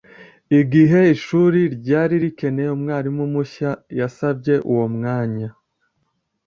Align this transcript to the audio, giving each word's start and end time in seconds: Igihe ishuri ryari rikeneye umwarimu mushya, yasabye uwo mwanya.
Igihe 0.59 0.99
ishuri 1.15 1.59
ryari 1.75 2.15
rikeneye 2.23 2.69
umwarimu 2.77 3.23
mushya, 3.33 3.71
yasabye 3.99 4.55
uwo 4.71 4.85
mwanya. 4.95 5.49